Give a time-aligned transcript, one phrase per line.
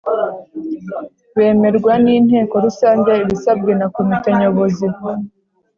[1.35, 4.87] Bemerwa n’inteko rusange ibisabwe na komite nyobozi